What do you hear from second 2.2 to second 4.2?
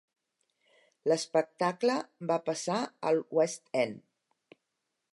va passar al West End.